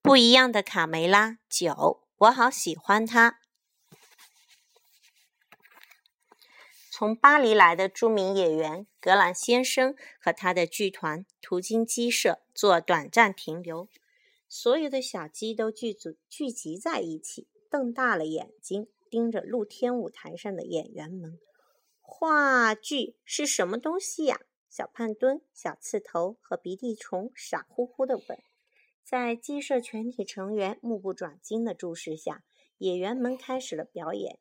[0.00, 3.40] 不一样的卡梅拉九，我好喜欢它。
[6.90, 13.88] 从巴黎来的著名演员格兰先生和他的剧团途经鸡舍做短暂停留，
[14.48, 21.38] 所有的小鸡都聚组聚集在一起，瞪大了眼睛盯着露天舞台上的演员们。
[22.00, 24.40] 话剧是什么东西呀？
[24.68, 28.42] 小胖墩、小刺头和鼻涕虫傻乎乎的问。
[29.10, 32.44] 在鸡舍全体成员目不转睛的注视下，
[32.76, 34.38] 演员们开始了表演。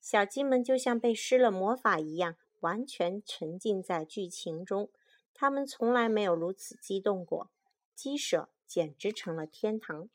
[0.00, 4.88] 小鸡们就像被施了魔法一样，完全沉浸在剧情中。
[5.34, 7.50] 他们从来没有如此激动过。
[7.96, 10.08] 鸡舍简直成了天堂。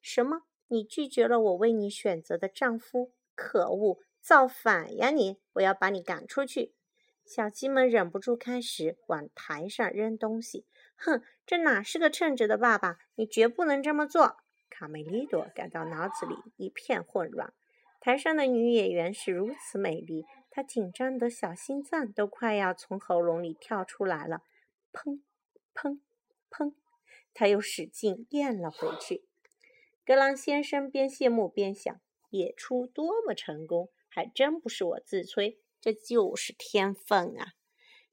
[0.00, 0.42] 什么？
[0.68, 3.10] 你拒绝了我为你选择的丈夫？
[3.34, 3.98] 可恶！
[4.20, 5.38] 造反呀你！
[5.54, 6.72] 我要把你赶出去！
[7.24, 10.64] 小鸡们忍不住开始往台上扔东西。
[10.94, 12.98] 哼，这哪是个称职的爸爸？
[13.14, 14.36] 你绝不能这么做！
[14.68, 17.54] 卡梅利多感到脑子里一片混乱。
[18.00, 24.42] 台上的女演员是如此美丽，她紧张的小心脏都快要从喉咙里跳出来了。
[24.92, 25.22] 砰，
[25.74, 26.00] 砰，
[26.50, 26.74] 砰！
[27.32, 29.24] 她又使劲咽了回去。
[30.04, 37.54] 格朗先生边谢幕边想：演出多么成功，还真不是我自吹，这就是天分啊！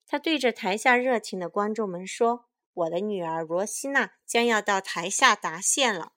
[0.08, 2.46] 他对着台下热情的观众们说
[2.76, 6.12] ：“我的女儿罗西娜将要到台下答谢了，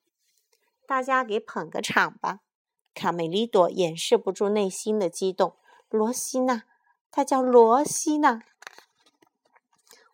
[0.85, 2.41] 大家给捧个场吧！”
[2.93, 5.55] 卡梅利多掩饰不住内心的激动。
[5.89, 6.63] 罗西娜，
[7.09, 8.41] 她叫罗西娜。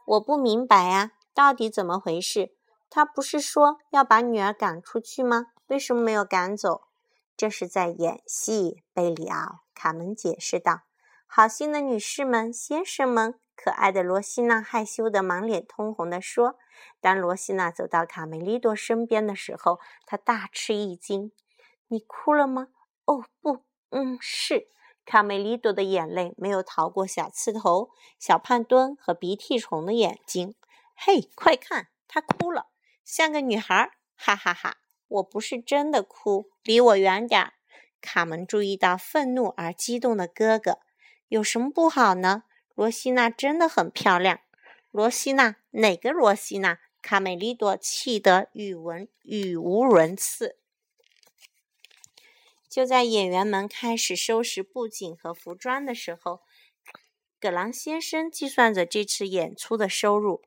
[0.06, 2.56] 我不明白啊，到底怎么回事？
[2.92, 5.48] 他不是说要把女儿赶出去吗？
[5.68, 6.84] 为什么没有赶走？
[7.36, 9.64] 这是在演戏，贝里奥。
[9.74, 10.84] 卡门解释道。
[11.26, 16.58] 好心的女士们、先生们，可爱的罗西娜害羞的满脸通红地说。
[17.00, 21.32] 当罗西娜走到卡梅利多身边的时候，她大吃一惊。
[21.88, 22.68] 你哭了吗？
[23.06, 24.68] 哦不，嗯，是。
[25.06, 30.56] 卡梅利多的眼泪没有逃过小刺头、小胖墩和鼻涕虫的眼睛。
[30.96, 32.68] 嘿，快看，她哭了，
[33.04, 33.92] 像个女孩。
[34.18, 34.78] 哈哈哈！
[35.08, 37.54] 我不是真的哭，离我远点儿。
[38.02, 40.80] 卡门注意到愤怒而激动的哥哥。
[41.28, 42.44] 有什么不好呢？
[42.76, 44.42] 罗西娜真的很漂亮。
[44.92, 45.56] 罗西娜？
[45.72, 46.80] 哪个罗西娜？
[47.02, 50.58] 卡梅利多气得语文语无伦次。
[52.68, 56.42] 就在演员们开始收拾布景和服装的时候，
[57.40, 60.42] 葛朗先生计算着这次演出的收入：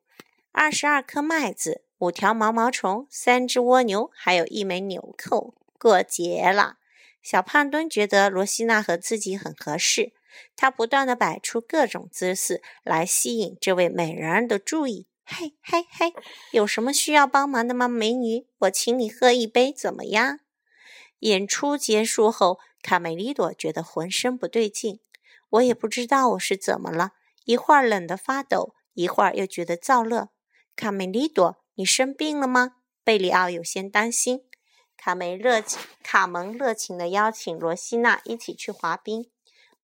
[0.53, 5.55] 二十二颗麦子，五条毛毛虫，三只蜗牛，还有一枚纽扣。
[5.79, 6.79] 过节了，
[7.23, 10.13] 小胖墩觉得罗西娜和自己很合适，
[10.57, 15.07] 他不断地摆出各种姿势来吸引这位美人儿的注意。
[15.25, 16.15] 嘿，嘿，嘿，
[16.53, 18.47] 有什么需要帮忙的吗，美女？
[18.61, 20.41] 我请你喝一杯，怎么样？
[21.21, 25.01] 演出结束后，卡梅利多觉得浑身不对劲。
[25.51, 27.13] 我也不知道我是怎么了，
[27.45, 30.29] 一会儿冷得发抖，一会儿又觉得燥热。
[30.77, 32.77] 卡梅利多，你生病了吗？
[33.05, 34.45] 贝里奥有些担心。
[34.97, 39.31] 卡梅热情，卡蒙热情地邀请罗西娜一起去滑冰。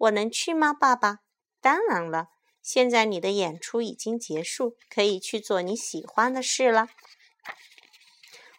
[0.04, 1.20] 我能去吗，爸爸？
[1.60, 2.28] 当然了。
[2.60, 6.88] 现在你的演出已经结束，可以去做你喜欢的事了。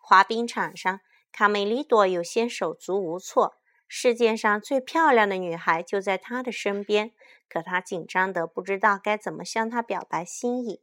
[0.02, 1.02] 滑冰场上。
[1.32, 3.58] 卡梅利多有些手足无措，
[3.90, 7.12] 世界上最漂亮的女孩就在他的身边，
[7.50, 10.82] 可他紧张得不知道该怎么向她表白心意。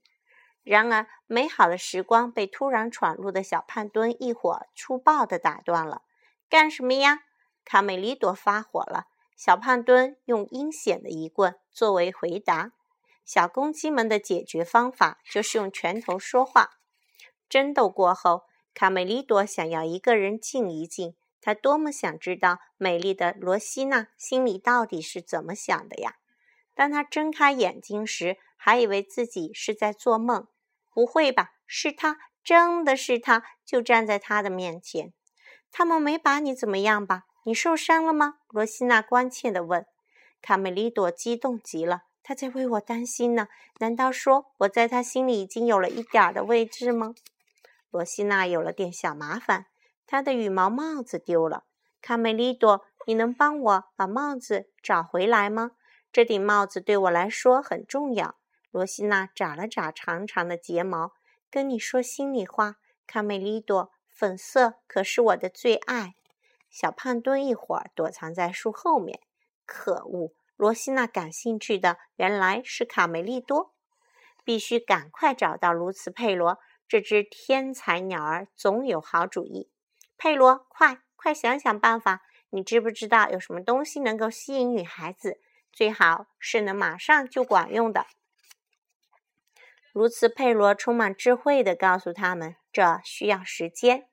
[0.62, 6.02] 然而，美好的时光被突然闯入的小胖墩一伙粗暴地打断了。
[6.50, 7.20] 干什么呀？
[7.64, 9.06] 卡梅利多发火了。
[9.36, 12.72] 小胖墩用阴险的一棍作为回答。
[13.24, 16.70] 小公鸡们的解决方法就是用拳头说话。
[17.48, 18.44] 争斗过后。
[18.74, 26.14] 卡梅利多想要一个人静一静，他多么想知道美丽的罗西娜心里到底是怎么想的呀！
[26.74, 30.48] 当他睁开眼睛时，还以为自己是在做梦。
[30.90, 31.50] 不会吧？
[31.66, 35.12] 是他，真的是他，就站在他的面前。
[35.70, 37.24] 他们没把你怎么样吧？
[37.44, 38.38] 你受伤了吗？
[38.48, 39.84] 罗西娜关切地问。
[40.40, 43.48] 卡梅利多激动极了，他在为我担心呢。
[43.78, 47.14] 难道说我在他心里已经有了一点的位置吗？
[47.90, 49.66] 罗西娜有了点小麻烦，
[50.06, 51.64] 她的羽毛帽子丢了。
[52.00, 55.72] 卡梅利多，你能帮我把帽子找回来吗？
[56.12, 58.36] 这顶帽子对我来说很重要。
[58.70, 61.12] 罗西娜眨了眨长长的睫毛，
[61.50, 66.14] 跟你说心里话，卡梅利多，粉色可是我的最爱。
[66.72, 69.20] 小胖墩一会儿躲藏在树后面。
[69.64, 70.32] 可恶！
[70.56, 73.74] 罗西娜感兴趣的原来是卡梅利多，
[74.44, 76.58] 必须赶快找到卢茨佩罗。
[76.88, 79.70] 这只天才鸟儿总有好主意。
[80.18, 82.22] 佩罗，快快想想办法！
[82.50, 85.40] 你知不知道有什么东西能够吸引女孩子？
[85.72, 88.06] 最好是能马上就管用的。
[89.92, 94.06] 如此，佩罗充满智慧的告诉他们：“这需要时间。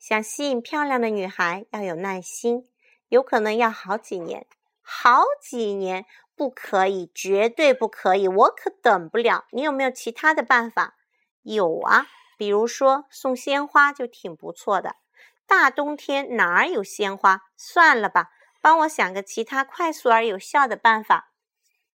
[0.00, 2.66] 想吸引漂亮的女孩，要有耐心，
[3.08, 4.46] 有可能要好几年。
[4.80, 8.26] 好几年，不可以，绝对不可以！
[8.26, 9.44] 我可等不了。
[9.52, 10.96] 你有没有其他的办法？
[11.42, 14.96] 有啊，比如说送鲜花就挺不错的。
[15.46, 17.42] 大冬天哪儿有鲜花？
[17.56, 18.30] 算了吧。”
[18.62, 21.30] 帮我想个其他快速而有效的办法。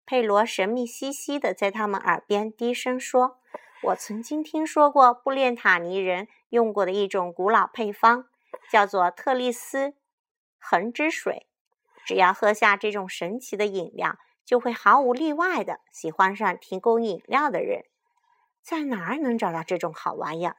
[0.07, 3.41] 佩罗神秘兮兮的在他们耳边低声说
[3.85, 8.29] ：“我曾经听说过布列塔尼人用过的一种古老配方，
[8.71, 9.95] 叫做特丽斯
[10.61, 11.49] 恒之水。
[12.07, 17.85] 只要喝下这种神奇的饮料，就会毫无例外地喜欢上提供饮料的人。
[18.63, 20.59] 在哪儿能找到这种好玩意儿？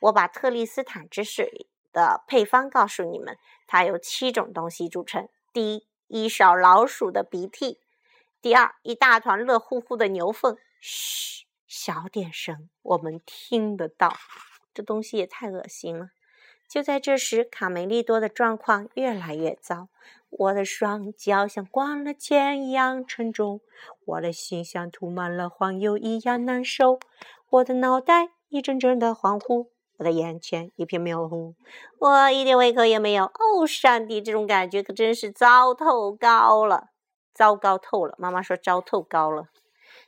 [0.00, 3.38] 我把特丽斯坦之水的配方告诉你们，
[3.68, 7.78] 它由七种东西组成。”第一，一勺老鼠的鼻涕；
[8.42, 10.56] 第二，一大团热乎乎的牛粪。
[10.80, 14.14] 嘘，小点声，我们听得到。
[14.72, 16.10] 这东西也太恶心了。
[16.68, 19.88] 就在这时，卡梅利多的状况越来越糟。
[20.30, 23.60] 我的双脚像灌了铅一样沉重，
[24.04, 27.00] 我的心像涂满了黄油一样难受，
[27.50, 29.66] 我的脑袋一阵阵的恍惚。
[29.96, 31.56] 我的眼前一片模糊，
[31.98, 33.24] 我一点胃口也没有。
[33.24, 36.90] 哦，上帝，这种感觉可真是糟透高了，
[37.34, 38.14] 糟糕透了。
[38.16, 39.48] 妈妈说糟透高了。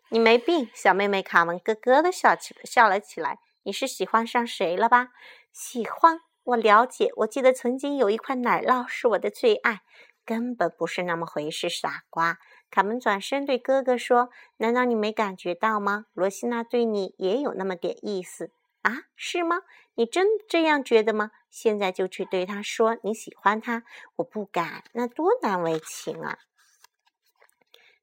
[0.09, 3.39] 你没病，小妹妹卡门咯咯的笑起笑了起来。
[3.65, 5.09] 你是喜欢上谁了吧？
[5.53, 6.21] 喜欢？
[6.45, 7.11] 我了解。
[7.17, 9.81] 我记得曾经有一块奶酪是我的最爱，
[10.25, 12.39] 根本不是那么回事，傻瓜。
[12.71, 16.07] 卡门转身对哥哥说：“难道你没感觉到吗？
[16.15, 18.53] 罗西娜对你也有那么点意思。”
[18.83, 19.63] 啊，是吗？
[19.97, 21.33] 你真这样觉得吗？
[21.51, 23.83] 现在就去对他说你喜欢他。
[24.17, 26.39] 我不敢，那多难为情啊！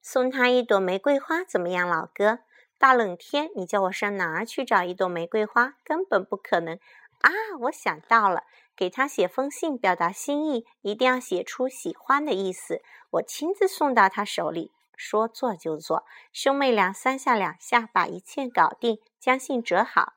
[0.06, 2.40] 送他一朵玫瑰花怎么样，老哥？
[2.78, 5.76] 大冷天，你叫我上哪儿去找一朵玫瑰花？
[5.86, 6.78] 根本不可能
[7.22, 7.32] 啊！
[7.62, 8.44] 我想到了，
[8.76, 14.74] 给他写封信，表达心意，一定要写出喜欢的意思，我亲自送到他手里。
[14.98, 20.16] 说做就做，兄妹俩三下两下把一切搞定，将信折好。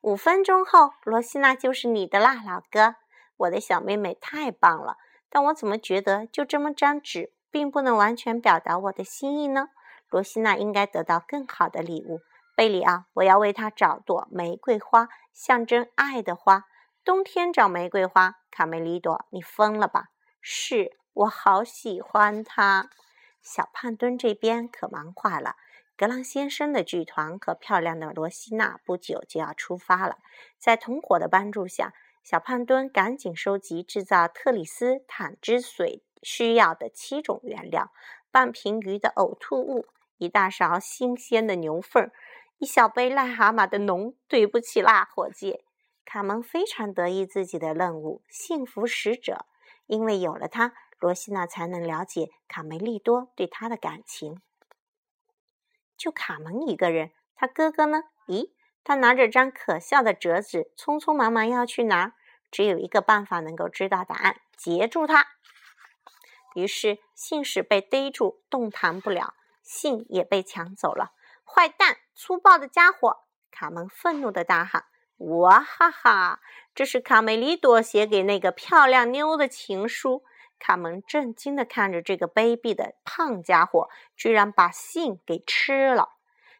[0.00, 2.96] 五分钟后，罗西娜就是你的啦，老哥！
[3.36, 4.96] 我的小妹妹太棒了，
[5.30, 9.68] 但我怎么觉得就这么张纸，并不能完全表达我的心意呢？
[10.10, 12.20] 罗西娜应该得到更好的礼物。
[12.56, 16.64] 贝里奥，我要为她找朵玫瑰花，象征爱的花。
[17.04, 20.06] 冬天找玫瑰花，卡梅利多，你疯了吧？
[20.40, 22.90] 是我好喜欢她。
[23.40, 25.54] 小胖墩这边可忙坏了。
[25.96, 30.18] 格朗先生的剧团和漂亮的罗西娜不久就要出发了。
[30.58, 31.92] 在同伙的帮助下，
[32.22, 37.90] 小胖墩赶紧收集制造特里斯坦之水需要的七种原料：
[38.30, 39.86] 半瓶鱼的呕吐物，
[40.16, 42.10] 一大勺新鲜的牛粪，
[42.58, 44.14] 一小杯癞蛤蟆的脓。
[44.28, 45.64] 对不起啦，伙计！
[46.04, 49.46] 卡门非常得意自己的任务——幸福使者，
[49.86, 54.40] 因为有了他，罗西娜才能了解卡梅利多对他的感情。
[55.96, 58.04] 就卡门一个人，他哥哥呢？
[58.26, 58.52] 咦，
[58.84, 62.14] 他拿着张可笑的折纸，匆匆忙忙要去哪？
[62.50, 65.26] 只有一个办法能够知道答案：截住他。
[66.58, 71.12] 于是信使被逮住，动弹不了，信也被抢走了。
[71.44, 73.18] 坏蛋，粗暴的家伙！
[73.52, 74.86] 卡门愤怒的大喊
[75.18, 76.40] ：“哇哈哈！
[76.74, 80.24] 这是卡梅利多写给那个漂亮妞的情书。”
[80.58, 86.16] 卡门震惊地看着这个卑鄙的胖家伙，居然把信给吃了。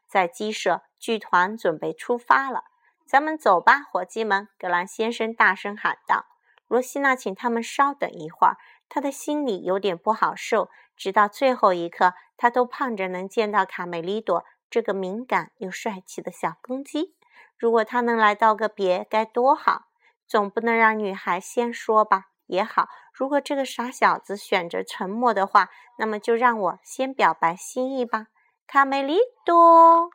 [0.06, 2.64] 在鸡舍，剧团准备出发了。
[3.04, 4.48] 咱们走吧，伙计们！
[4.58, 6.26] 格兰先生大声喊道。
[6.68, 10.70] 罗西娜请他们稍等一会儿，他的心里有点不好受。
[10.96, 17.14] 直到最后一刻，他都盼着能见到卡梅利多这个敏感又帅气的小公鸡。
[17.56, 19.86] 如果他能来道个别，该多好！
[20.26, 22.26] 总不能让女孩先说吧？
[22.46, 28.26] 也好，如果这个傻小子选择沉默的话，那么就让我先表白心意吧，
[28.66, 30.10] 卡梅利多。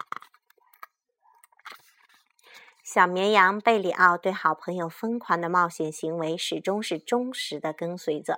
[2.93, 8.37] 小绵羊贝里奥对好朋友疯狂的冒险行为始终是忠实的跟随者，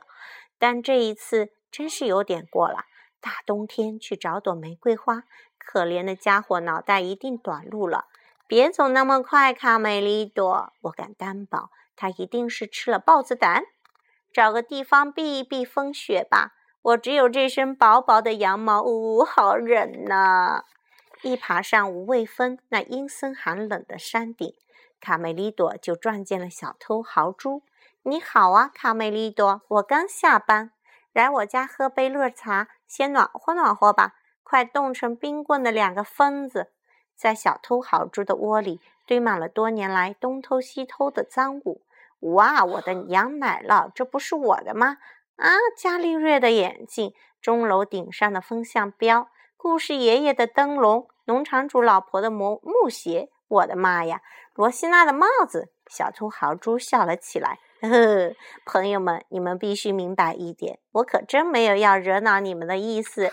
[0.57, 2.85] 但这一次真是有点过了。
[3.19, 5.23] 大冬天去找朵玫瑰花，
[5.57, 8.05] 可怜的家伙脑袋一定短路了。
[8.47, 13.65] 别走那么快，卡梅利多，我敢担保，他一定是吃了豹子胆。
[14.31, 20.63] 找个地方避一避风雪吧，我只有这身薄薄的羊毛，呜，好冷呐！
[21.25, 24.53] 一爬上无畏峰那阴森寒冷的山顶，
[25.01, 27.63] 卡梅利多就撞见了小偷豪猪。
[28.03, 30.69] 你好啊，卡梅利多，我刚下班，
[31.13, 34.13] 来我家喝杯热茶，先暖和暖和吧。
[34.43, 36.71] 快冻成冰棍的两个疯子，
[37.15, 41.81] 在小偷豪猪的窝里堆满了多年来东偷西偷的赃物。
[42.19, 44.99] 哇，我的羊奶酪，这不是我的吗？
[45.37, 49.27] 啊，伽利略的眼镜，钟楼顶上的风向标，
[49.57, 53.29] 故事爷爷的灯笼，农场主老婆的木木鞋。
[53.47, 54.21] 我的妈呀，
[54.55, 55.71] 罗西娜的帽子！
[55.87, 57.59] 小兔豪猪笑了起来。
[57.81, 63.31] 呵呵，朋友们，你们必须明白一点，我可真没有要惹恼你们的意思。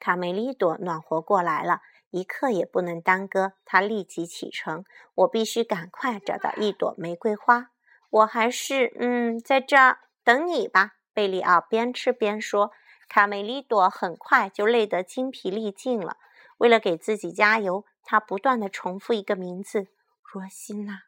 [0.00, 3.52] 卡梅利多暖和过来了，一刻也不能耽搁。
[3.66, 4.84] 他立即启程，
[5.14, 7.68] 我必须赶快找到一朵玫瑰花。
[8.08, 10.92] 我还是嗯，在这儿等你吧。
[11.12, 12.70] 贝利奥边吃边说。
[13.06, 16.16] 卡梅利多很快就累得精疲力尽了。
[16.58, 19.88] 为了给自己加油，他不断地重复一个名字：
[20.32, 21.02] 罗西娜，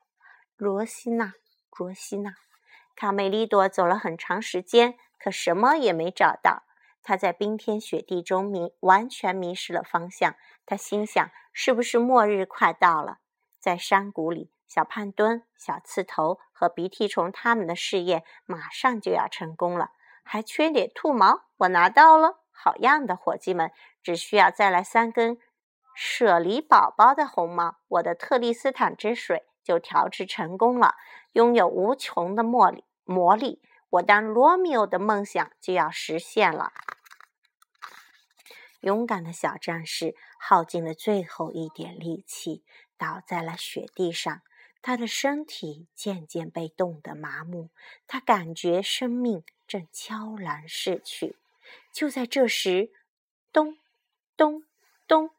[0.56, 1.34] 罗西娜。
[1.78, 2.36] 罗西娜，
[2.94, 6.62] 卡梅利多走了很长时间，可什么也没找到。
[7.02, 10.36] 他在冰天雪地中迷，完全迷失了方向。
[10.64, 13.18] 他心想：是不是末日快到了？
[13.60, 19.90] 在山谷里，小胖墩、小刺头和鼻涕虫他们的试验马上就要成功了。
[20.24, 22.40] 还缺点兔毛，我拿到了。
[22.50, 23.70] 好样的，伙计们！
[24.06, 25.36] 只需要再来三根
[25.96, 29.42] 舍利宝宝的红毛，我的特丽斯坦之水。
[29.64, 30.94] 就调制成功了，
[31.32, 32.84] 拥有无穷的魔力。
[33.02, 33.60] 魔力，
[33.90, 36.72] 我当罗密欧的梦想就要实现了。
[38.78, 42.62] 勇敢的小战士耗尽了最后一点力气，
[42.96, 44.40] 倒在了雪地上。
[44.80, 47.70] 他的身体渐渐被冻得麻木，
[48.06, 51.34] 他感觉生命正悄然逝去。
[51.92, 52.92] 就在这时，
[53.52, 53.76] 咚
[54.36, 54.64] 咚
[55.08, 55.30] 咚，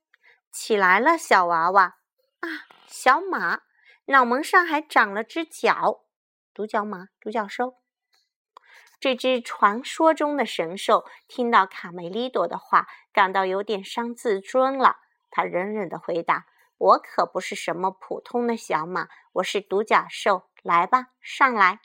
[0.51, 1.97] 起来了，小娃娃
[2.39, 2.47] 啊，
[2.87, 3.61] 小马。
[4.09, 6.05] 脑门上还长了只角，
[6.53, 7.75] 独角马、独角兽。
[8.99, 14.97] 这只传说中的神兽听到卡梅利多的话，感到有点伤自尊了。
[15.29, 16.47] 他忍忍的回答
[16.79, 20.49] ：“我可不是什么普通的小马，我是独角兽。
[20.63, 21.81] 来吧，上来。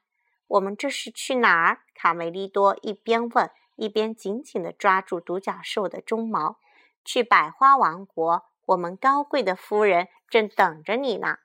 [0.46, 6.60] 我们这是去哪儿？”卡梅利多一边问，一边紧紧的抓住独角兽的鬃毛。
[7.04, 11.38] “去百花王国，我们高贵的夫人正等着你呢。”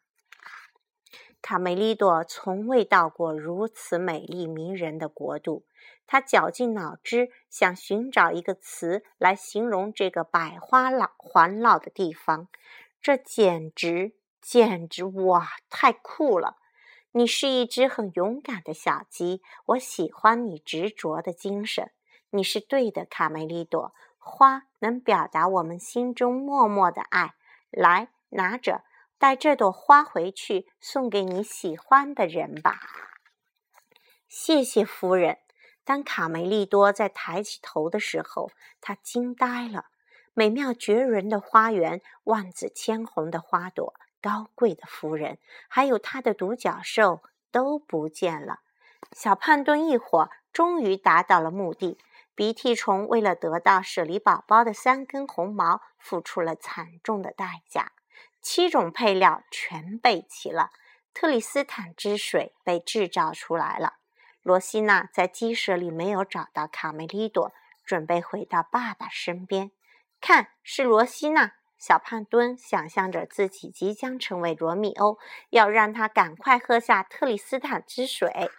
[1.42, 5.66] 卡梅利多从未到过如此美丽迷人的国度，
[6.06, 12.50] 他绞尽脑汁想寻找一个词来形容这个百花老环绕的地方。
[13.02, 16.58] 这简直，简直哇，太酷了！
[17.12, 21.92] 你是一只很勇敢的小鸡，我喜欢你执着的精神。
[22.32, 23.94] 你是对的，卡梅利多。
[24.28, 27.34] 花能表达我们心中默默的爱。
[27.72, 28.84] 来，拿着。
[29.20, 32.80] 带这朵花回去，送给你喜欢的人吧。
[34.28, 35.40] 谢谢夫人。
[35.84, 39.86] 当卡梅利多在抬起头的时候，他惊呆了。
[40.36, 48.60] 美妙绝伦的花园，万紫千红的花朵，高贵的夫人，还有他的独角兽都不见了。
[49.14, 51.98] 小胖墩一伙终于达到了目的。
[52.38, 57.94] 鼻涕虫为了得到舍利宝宝的三根红毛，付出了惨重的代价。
[58.44, 60.70] 七种配料全备齐了，
[61.16, 63.96] 特里斯坦之水被制造出来了。
[64.44, 67.52] 罗西娜在鸡舍里没有找到卡梅利多，
[67.84, 69.72] 准备回到爸爸身边。
[70.22, 71.54] 看，是罗西娜。
[71.80, 75.18] 小胖墩想象着自己即将成为罗密欧，
[75.50, 78.52] 要让他赶快喝下特里斯坦之水。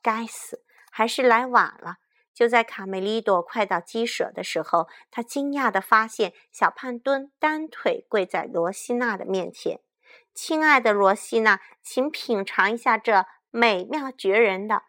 [0.00, 1.96] 该死，还是来晚了。
[2.34, 9.78] 就在卡梅利多快到鸡舍的时候，他惊讶地发现小胖墩单腿跪在罗西娜的面前。
[10.34, 14.82] “亲爱的罗西娜，请品尝一下这美妙绝人的……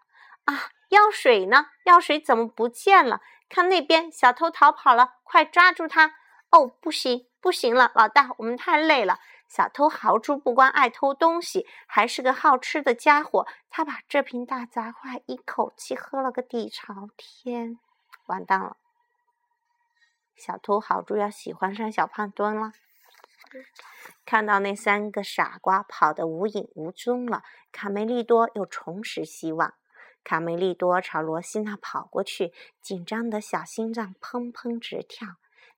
[0.45, 1.67] 啊，药水呢？
[1.85, 3.21] 药水怎么不见了？
[3.47, 6.15] 看那边，小偷逃跑了，快抓住他！
[6.49, 13.47] 哦，不行，不行了，老大，我们太累了。”小偷豪猪不光爱偷东西，还是个好吃的家伙。
[13.69, 17.79] 他把这瓶大杂烩一口气喝了个底朝天，
[18.25, 18.77] 完蛋了！
[20.35, 22.73] 小偷豪猪要喜欢上小胖墩了。
[24.25, 29.75] 看到那三个傻瓜跑得无影无踪了，卡梅利多又重拾希望。
[30.23, 35.35] 卡梅利多朝罗西娜跑过去，紧张的小心脏砰砰直跳。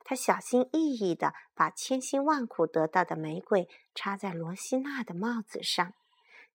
[0.10, 5.94] 他小心翼翼地把千辛万苦得到的玫瑰插在罗西娜的帽子上。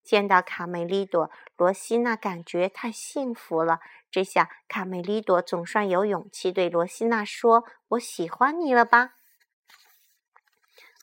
[0.03, 3.81] 见到卡梅利多，罗西娜感觉太幸福了。
[4.11, 9.17] 这下卡梅利多总算有勇气对罗西娜说：“我喜欢你了吧？”“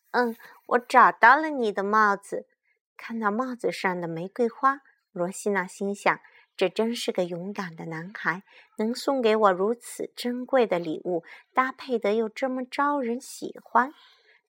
[0.10, 2.48] 嗯，我找到了你的帽子。”
[2.98, 6.20] 看到帽子上的玫瑰花，罗西娜心想
[6.60, 8.44] ：“这真是个勇敢的男孩，
[8.76, 11.24] 能送给我如此珍贵的礼物，
[11.54, 13.94] 搭配的又这么招人喜欢。”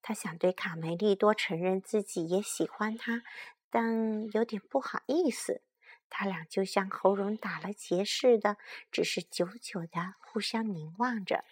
[0.02, 3.22] 他想对卡梅利多承认自己也喜欢他，
[3.70, 5.62] 但有点不好意思。
[6.08, 8.56] 他俩就像喉咙打了结似的，
[8.90, 11.44] 只是久久的互相凝望着。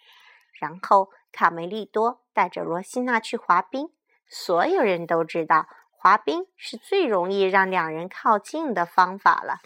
[0.51, 3.91] 然后，卡梅利多带着罗西娜去滑冰。
[4.27, 5.69] 所有人都知道。
[5.91, 9.59] 滑冰是最容易让两人靠近的方法了，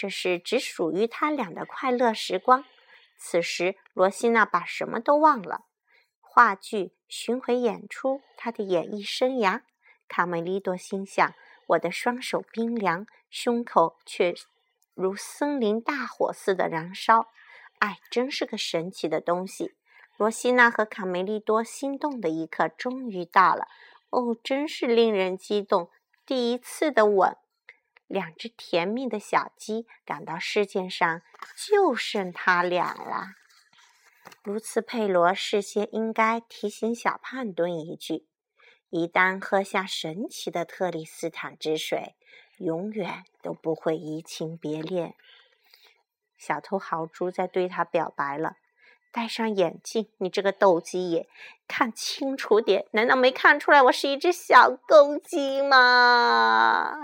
[0.00, 2.64] 这是只属于他俩的快乐时光。
[3.18, 5.66] 此时，罗西娜把什么都忘了：
[6.22, 9.60] 话剧、巡回演出、他的演艺生涯。
[10.08, 11.34] 卡梅利多心想
[11.68, 14.34] ：“我的双手冰凉，胸口却
[14.94, 17.26] 如森林大火似的燃烧。
[17.78, 19.74] 爱真是个神奇的东西。”
[20.16, 23.68] 罗西娜和卡梅利多心动的一刻终于到了。
[24.08, 25.90] 哦，真是令人激动！
[26.24, 27.36] 第一次的吻，
[28.10, 31.22] 两只甜蜜的小鸡感到世界上
[31.56, 33.36] 就剩他俩了。
[34.42, 38.26] 卢茨佩罗事先应该提醒小胖墩一句：
[38.88, 42.16] 一旦喝下神奇的特里斯坦之水，
[42.58, 45.14] 永远都不会移情别恋。
[46.36, 48.56] 小偷豪猪在对他表白了。
[49.12, 51.28] 戴上眼镜，你这个斗鸡眼，
[51.68, 52.86] 看清楚点！
[52.90, 56.96] 难道没看出来我是一只小公鸡吗？